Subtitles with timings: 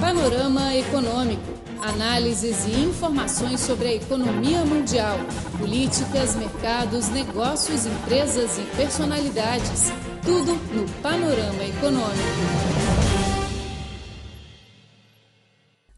[0.00, 1.54] Panorama Econômico.
[1.80, 5.16] Análises e informações sobre a economia mundial,
[5.58, 9.92] políticas, mercados, negócios, empresas e personalidades.
[10.24, 12.84] Tudo no Panorama Econômico.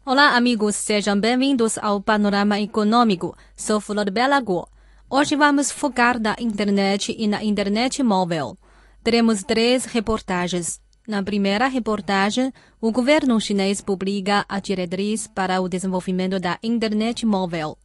[0.05, 3.35] Olá, amigos, sejam bem-vindos ao Panorama Econômico.
[3.55, 4.67] Sou Flor Bela Guo.
[5.09, 8.57] Hoje vamos focar na internet e na internet móvel.
[9.03, 10.79] Teremos três reportagens.
[11.07, 12.51] Na primeira reportagem,
[12.81, 17.77] o governo chinês publica a diretriz para o desenvolvimento da internet móvel.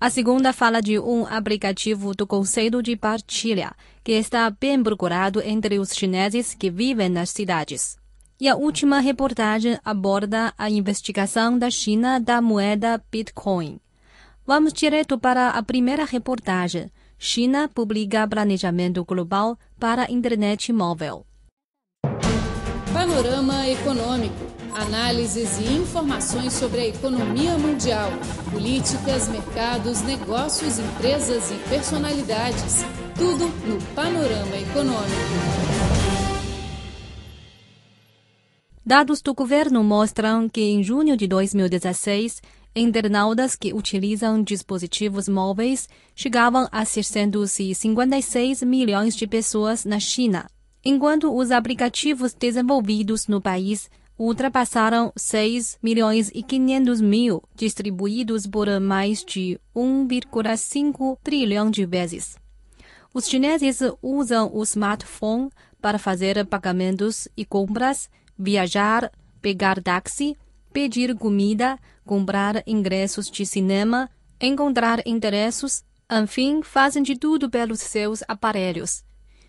[0.00, 5.78] A segunda fala de um aplicativo do conceito de partilha, que está bem procurado entre
[5.78, 7.98] os chineses que vivem nas cidades.
[8.40, 13.78] E a última reportagem aborda a investigação da China da moeda Bitcoin.
[14.46, 16.90] Vamos direto para a primeira reportagem.
[17.18, 21.26] China publica planejamento global para a internet móvel.
[22.92, 24.34] Panorama Econômico.
[24.74, 28.10] Análises e informações sobre a economia mundial,
[28.50, 32.84] políticas, mercados, negócios, empresas e personalidades.
[33.16, 35.10] Tudo no Panorama Econômico.
[38.84, 42.42] Dados do governo mostram que em junho de 2016,
[42.74, 50.46] internautas que utilizam dispositivos móveis chegavam a 656 milhões de pessoas na China
[50.84, 59.24] enquanto os aplicativos desenvolvidos no país ultrapassaram 6 milhões e 500 mil, distribuídos por mais
[59.24, 62.36] de 1,5 trilhão de vezes.
[63.14, 70.36] Os chineses usam o smartphone para fazer pagamentos e compras, viajar, pegar táxi,
[70.70, 74.08] pedir comida, comprar ingressos de cinema,
[74.40, 79.02] encontrar endereços, enfim, fazem de tudo pelos seus aparelhos.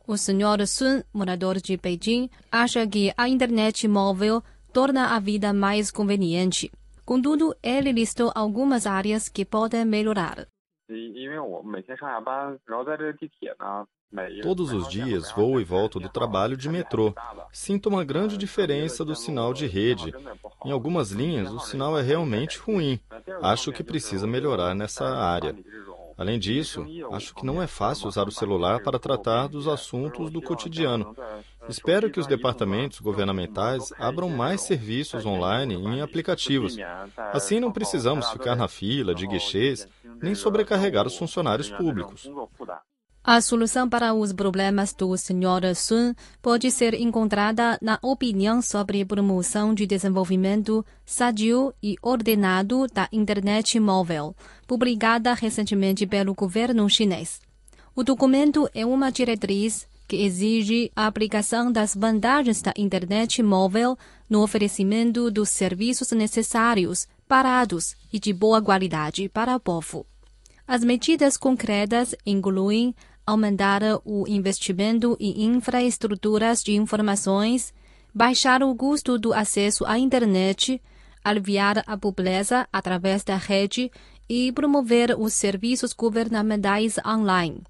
[0.08, 0.68] O Sr.
[0.68, 6.72] Sun, morador de Beijing, acha que a internet móvel torna a vida mais conveniente.
[7.06, 10.48] Contudo, ele listou algumas áreas que podem melhorar.
[14.42, 17.14] Todos os dias vou e volto do trabalho de metrô.
[17.52, 20.14] Sinto uma grande diferença do sinal de rede.
[20.66, 23.00] Em algumas linhas, o sinal é realmente ruim.
[23.42, 25.56] Acho que precisa melhorar nessa área.
[26.18, 30.42] Além disso, acho que não é fácil usar o celular para tratar dos assuntos do
[30.42, 31.16] cotidiano.
[31.68, 36.76] Espero que os departamentos governamentais abram mais serviços online em aplicativos.
[37.18, 39.88] Assim, não precisamos ficar na fila de guichês
[40.22, 42.30] nem sobrecarregar os funcionários públicos.
[43.24, 45.76] A solução para os problemas do Sr.
[45.76, 53.80] Sun pode ser encontrada na opinião sobre promoção de desenvolvimento sadio e ordenado da internet
[53.80, 57.40] móvel, publicada recentemente pelo governo chinês.
[57.96, 63.96] O documento é uma diretriz que exige a aplicação das vantagens da internet móvel
[64.28, 70.08] no oferecimento dos serviços necessários, parados e de boa qualidade para o povo.
[70.68, 72.96] As medidas concretas incluem
[73.32, 77.74] aumentar o investimento em infraestruturas de informações,
[78.14, 80.82] baixar o custo do acesso à internet,
[81.24, 83.90] aliviar a pobreza através da rede
[84.28, 87.64] e promover os serviços governamentais online.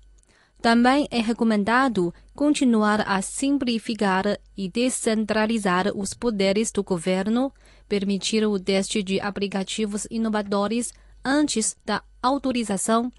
[0.61, 7.51] Também é recomendado continuar a simplificar e descentralizar os poderes do governo,
[7.87, 10.91] permitir o teste de aplicativos inovadores
[11.23, 13.11] antes da autorização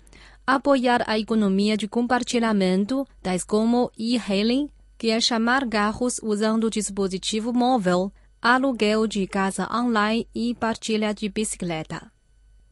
[0.47, 8.13] apoiar a economia de compartilhamento, tais como e-hailing, que é chamar carros usando dispositivo móvel,
[8.41, 12.11] aluguel de casa online e partilha de bicicleta.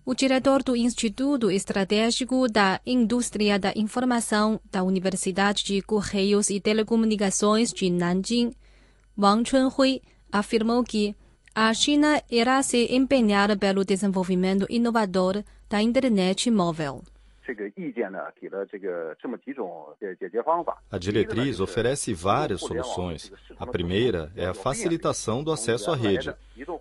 [0.04, 7.72] O diretor do Instituto Estratégico da Indústria da Informação da Universidade de Correios e Telecomunicações
[7.72, 8.52] de Nanjing,
[9.16, 11.14] Wang Chunhui, afirmou que
[11.54, 17.04] a China irá se empenhar pelo desenvolvimento inovador da internet móvel.
[20.90, 23.32] A diretriz oferece várias soluções.
[23.58, 26.34] A primeira é a facilitação do acesso à rede.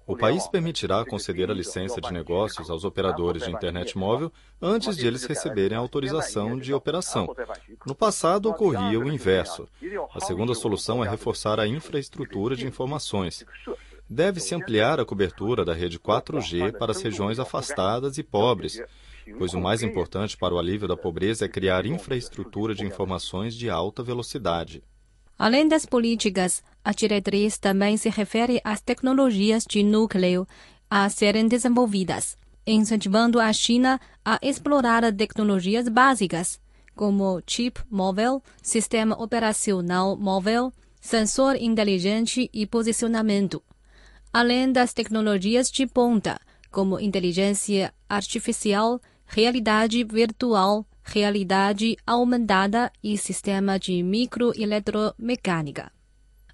[0.05, 4.31] O país permitirá conceder a licença de negócios aos operadores de internet móvel
[4.61, 7.33] antes de eles receberem a autorização de operação.
[7.85, 9.67] No passado ocorria o inverso.
[10.13, 13.45] A segunda solução é reforçar a infraestrutura de informações.
[14.09, 18.81] Deve-se ampliar a cobertura da rede 4G para as regiões afastadas e pobres
[19.37, 23.69] pois o mais importante para o alívio da pobreza é criar infraestrutura de informações de
[23.69, 24.83] alta velocidade.
[25.37, 30.45] Além das políticas, a diretriz também se refere às tecnologias de núcleo
[30.89, 32.35] a serem desenvolvidas,
[32.67, 36.59] incentivando a China a explorar tecnologias básicas,
[36.95, 43.63] como chip móvel, sistema operacional móvel, sensor inteligente e posicionamento.
[44.31, 46.39] além das tecnologias de ponta,
[46.69, 55.91] como inteligência artificial, realidade virtual, realidade aumentada e sistema de microeletromecânica.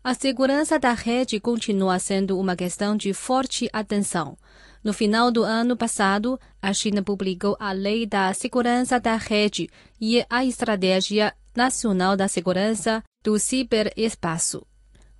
[0.03, 4.37] A segurança da rede continua sendo uma questão de forte atenção.
[4.83, 9.67] No final do ano passado, a China publicou a Lei da Segurança da Rede
[9.99, 14.67] e a Estratégia Nacional da Segurança do Ciberespaço.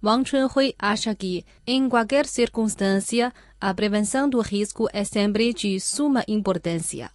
[0.04, 6.24] Wang Chunhui acha que, em qualquer circunstância, a prevenção do risco é sempre de suma
[6.28, 7.10] importância.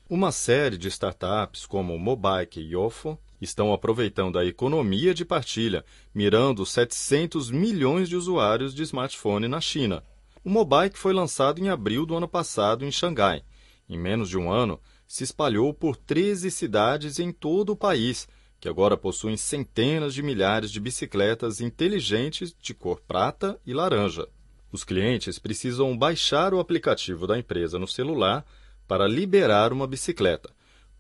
[0.10, 5.84] Uma série de startups como Mobike e Ofo estão aproveitando a economia de partilha,
[6.16, 10.02] mirando 700 milhões de usuários de smartphone na China.
[10.46, 13.44] O Mobike foi lançado em abril do ano passado em Xangai.
[13.90, 18.30] Em menos de um ano, se espalhou por 13 cidades em todo o país,
[18.62, 24.26] que agora possuem centenas de milhares de bicicletas inteligentes de cor prata e laranja.
[24.72, 28.46] Os clientes precisam baixar o aplicativo da empresa no celular
[28.88, 30.50] para liberar uma bicicleta.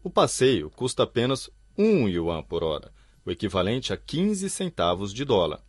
[0.04, 2.92] O passeio custa apenas 1 yuan por hora,
[3.26, 5.62] o equivalente a 15 centavos de dólar.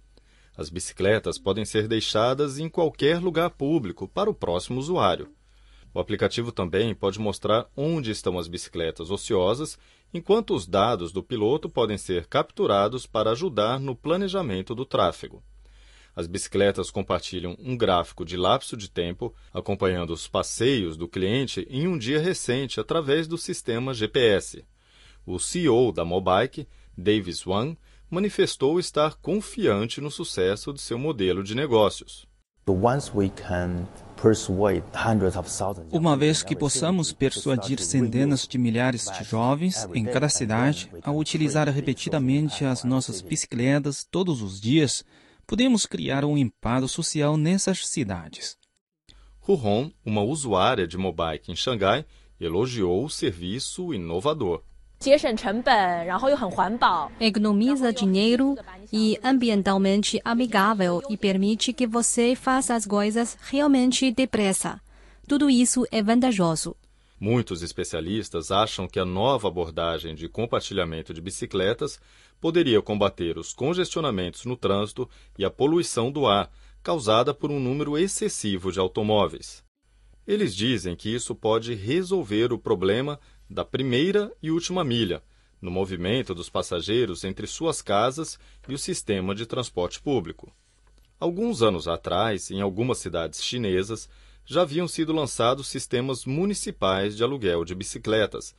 [0.56, 5.28] As bicicletas podem ser deixadas em qualquer lugar público para o próximo usuário.
[5.94, 9.78] O aplicativo também pode mostrar onde estão as bicicletas ociosas,
[10.12, 15.42] enquanto os dados do piloto podem ser capturados para ajudar no planejamento do tráfego.
[16.18, 21.86] As bicicletas compartilham um gráfico de lapso de tempo, acompanhando os passeios do cliente em
[21.86, 24.64] um dia recente através do sistema GPS.
[25.24, 26.66] O CEO da Mobike,
[26.96, 27.78] Davis Wang,
[28.10, 32.26] manifestou estar confiante no sucesso de seu modelo de negócios.
[35.92, 41.68] Uma vez que possamos persuadir centenas de milhares de jovens em cada cidade a utilizar
[41.68, 45.04] repetidamente as nossas bicicletas todos os dias,
[45.48, 48.58] podemos criar um impacto social nessas cidades.
[49.40, 52.04] Hu Hong, uma usuária de Mobike em Xangai,
[52.38, 54.62] elogiou o serviço inovador.
[57.18, 58.56] Economiza dinheiro
[58.92, 64.78] e ambientalmente amigável e permite que você faça as coisas realmente depressa.
[65.26, 66.76] Tudo isso é vantajoso.
[67.20, 72.00] Muitos especialistas acham que a nova abordagem de compartilhamento de bicicletas
[72.40, 76.48] poderia combater os congestionamentos no trânsito e a poluição do ar
[76.80, 79.64] causada por um número excessivo de automóveis.
[80.24, 83.18] Eles dizem que isso pode resolver o problema
[83.50, 85.22] da primeira e última milha,
[85.60, 90.52] no movimento dos passageiros entre suas casas e o sistema de transporte público.
[91.18, 94.08] Alguns anos atrás, em algumas cidades chinesas,
[94.48, 98.54] já haviam sido lançados sistemas municipais de aluguel de bicicletas,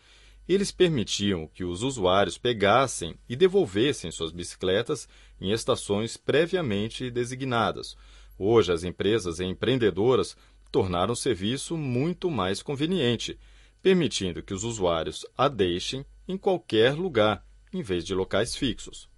[0.48, 5.10] eles permitiam que os usuários pegassem e devolvessem suas bicicletas
[5.42, 7.98] em estações previamente designadas.
[8.38, 10.38] Hoje, as empresas empreendedoras
[10.72, 13.40] tornaram o serviço muito mais conveniente,
[13.82, 17.44] permitindo que os usuários a deixem em qualquer lugar,
[17.74, 19.10] em vez de locais fixos.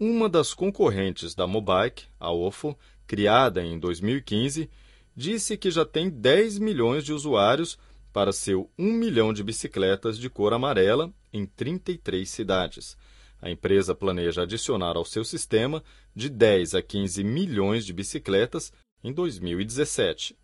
[0.00, 4.68] Uma das concorrentes da Mobike, a OFO, criada em 2015,
[5.16, 7.78] disse que já tem 10 milhões de usuários
[8.12, 12.96] para seu 1 milhão de bicicletas de cor amarela em 33 cidades.
[13.40, 15.82] A empresa planeja adicionar ao seu sistema
[16.14, 20.36] de 10 a 15 milhões de bicicletas em 2017.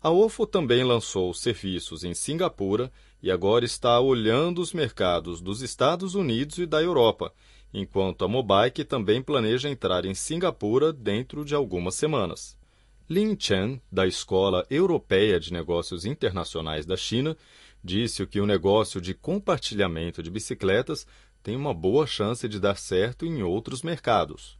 [0.00, 2.90] A OFO também lançou serviços em Singapura
[3.22, 7.34] e agora está olhando os mercados dos Estados Unidos e da Europa,
[7.74, 12.59] enquanto a Mobike também planeja entrar em Singapura dentro de algumas semanas.
[13.10, 17.36] Lin Chen, da Escola Europeia de Negócios Internacionais da China,
[17.82, 21.04] disse que o negócio de compartilhamento de bicicletas
[21.42, 24.56] tem uma boa chance de dar certo em outros mercados.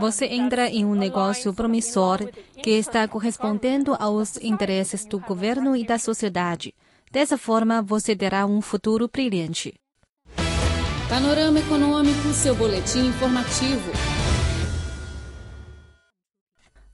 [0.00, 2.26] Você entra em um negócio promissor
[2.62, 6.72] que está correspondendo aos interesses do governo e da sociedade.
[7.12, 9.74] Dessa forma, você terá um futuro brilhante.
[11.10, 14.13] Panorama Econômico, seu boletim informativo.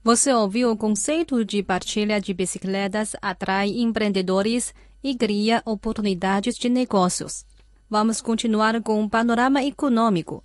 [0.02, 4.73] Você ouviu o conceito de partilha de bicicletas atrai empreendedores
[5.04, 7.45] e cria oportunidades de negócios.
[7.88, 10.42] Vamos continuar com o panorama econômico.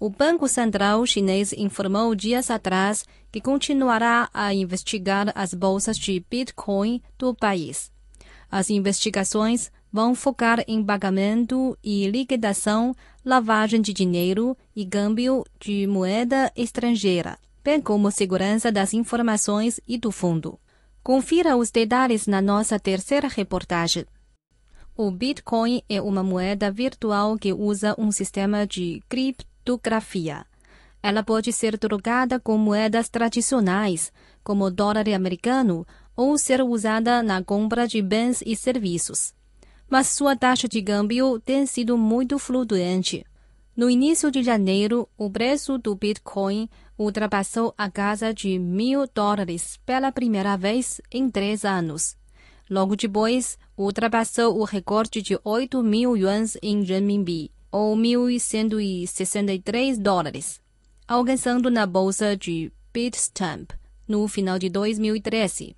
[0.00, 7.02] O Banco Central Chinês informou dias atrás que continuará a investigar as bolsas de Bitcoin
[7.18, 7.92] do país.
[8.50, 16.50] As investigações vão focar em pagamento e liquidação, lavagem de dinheiro e câmbio de moeda
[16.56, 20.60] estrangeira, bem como segurança das informações e do fundo.
[21.02, 24.04] Confira os detalhes na nossa terceira reportagem.
[24.94, 30.44] O Bitcoin é uma moeda virtual que usa um sistema de criptografia.
[31.02, 37.42] Ela pode ser trocada com moedas tradicionais, como o dólar americano, ou ser usada na
[37.42, 39.34] compra de bens e serviços.
[39.88, 43.24] Mas sua taxa de câmbio tem sido muito flutuante.
[43.76, 50.10] No início de janeiro, o preço do Bitcoin ultrapassou a casa de mil dólares pela
[50.12, 52.16] primeira vez em três anos.
[52.70, 60.62] Logo depois, ultrapassou o recorde de 8 mil yuans em renminbi, ou 1.163 dólares,
[61.06, 63.70] alcançando na bolsa de Bitstamp
[64.06, 65.74] no final de 2013.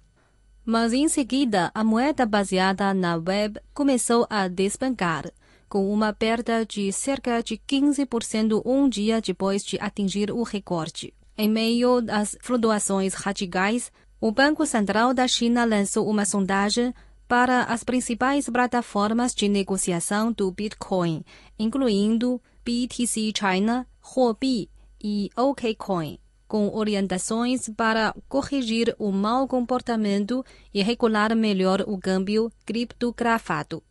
[0.64, 5.24] Mas em seguida, a moeda baseada na web começou a despencar,
[5.68, 11.12] com uma perda de cerca de 15% um dia depois de atingir o recorde.
[11.36, 16.94] Em meio às flutuações radicais, o Banco Central da China lançou uma sondagem
[17.28, 21.24] para as principais plataformas de negociação do Bitcoin,
[21.58, 24.70] incluindo BTC China, Huobi
[25.02, 26.18] e OKCoin,
[26.48, 33.82] com orientações para corrigir o mau comportamento e regular melhor o câmbio criptografado.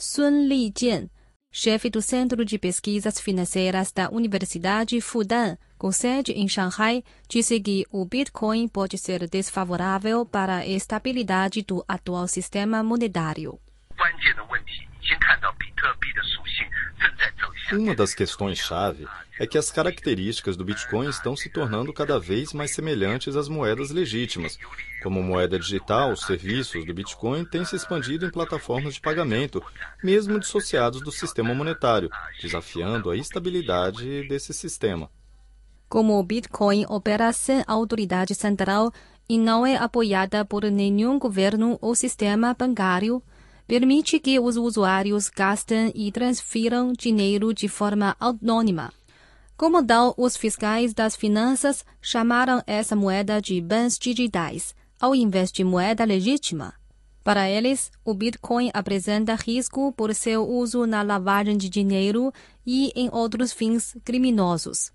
[0.00, 1.10] Sun Lijian,
[1.50, 7.84] chefe do Centro de Pesquisas Financeiras da Universidade Fudan, com sede em Shanghai, disse que
[7.90, 13.58] o Bitcoin pode ser desfavorável para a estabilidade do atual sistema monetário.
[17.72, 19.06] Uma das questões-chave
[19.38, 23.90] é que as características do Bitcoin estão se tornando cada vez mais semelhantes às moedas
[23.90, 24.58] legítimas.
[25.02, 29.62] Como moeda digital, os serviços do Bitcoin têm se expandido em plataformas de pagamento,
[30.02, 32.10] mesmo dissociados do sistema monetário,
[32.40, 35.10] desafiando a estabilidade desse sistema.
[35.88, 38.90] Como o Bitcoin opera sem autoridade central
[39.28, 43.22] e não é apoiada por nenhum governo ou sistema bancário,
[43.68, 48.90] permite que os usuários gastem e transfiram dinheiro de forma anônima.
[49.58, 55.62] Como tal, os fiscais das finanças chamaram essa moeda de bens digitais, ao invés de
[55.64, 56.72] moeda legítima.
[57.22, 62.32] Para eles, o Bitcoin apresenta risco por seu uso na lavagem de dinheiro
[62.66, 64.90] e em outros fins criminosos.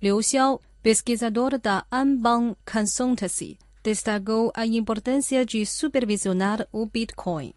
[0.00, 7.52] Liu Xiao, pesquisador da Anbang Consultancy, destacou a importância de supervisionar o Bitcoin.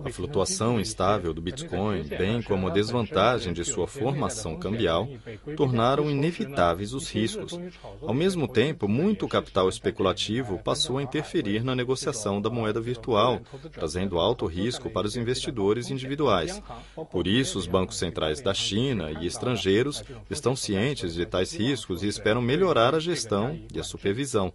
[0.00, 5.08] A flutuação instável do Bitcoin, bem como a desvantagem de sua formação cambial,
[5.56, 7.56] tornaram inevitáveis os riscos.
[8.02, 14.18] Ao mesmo tempo, muito capital especulativo passou a interferir na negociação da moeda virtual, trazendo
[14.18, 16.60] alto risco para os investidores individuais.
[17.12, 22.08] Por isso, os bancos centrais da China e estrangeiros estão cientes de tais riscos e
[22.08, 24.52] esperam melhorar a gestão e a supervisão.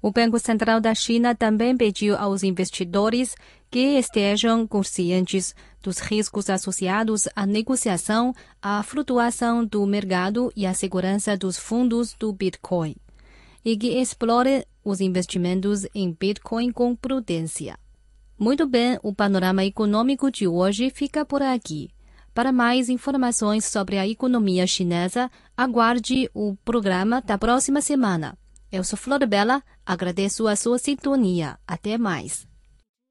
[0.00, 3.34] O Banco Central da China também pediu aos investidores
[3.68, 11.36] que estejam conscientes dos riscos associados à negociação, à flutuação do mercado e à segurança
[11.36, 12.94] dos fundos do Bitcoin,
[13.64, 17.76] e que explorem os investimentos em Bitcoin com prudência.
[18.38, 21.90] Muito bem, o panorama econômico de hoje fica por aqui.
[22.32, 28.38] Para mais informações sobre a economia chinesa, aguarde o programa da próxima semana.
[28.72, 31.58] Eu sou Flor Bela, agradeço a sua sintonia.
[31.66, 32.47] Até mais.